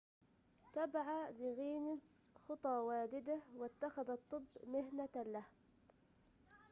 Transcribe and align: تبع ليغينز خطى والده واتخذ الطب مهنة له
تبع 0.73 1.29
ليغينز 1.39 2.01
خطى 2.49 2.69
والده 2.69 3.39
واتخذ 3.57 4.09
الطب 4.09 4.45
مهنة 4.67 5.09
له 5.15 5.43